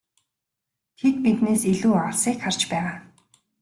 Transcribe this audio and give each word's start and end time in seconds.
Тэд 0.99 1.15
биднээс 1.23 1.61
илүү 1.71 1.93
алсыг 2.07 2.37
харж 2.43 2.61
байгаа. 2.71 2.95